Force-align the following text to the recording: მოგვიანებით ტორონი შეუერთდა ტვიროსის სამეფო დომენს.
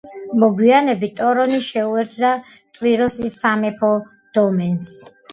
მოგვიანებით 0.43 1.11
ტორონი 1.17 1.59
შეუერთდა 1.65 2.31
ტვიროსის 2.77 3.35
სამეფო 3.43 3.91
დომენს. 4.39 4.89